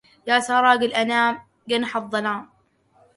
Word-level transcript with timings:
يا 0.27 0.39
سراج 0.39 0.83
الأنام 0.83 1.39
جنح 1.67 1.97
الظلام 1.97 2.49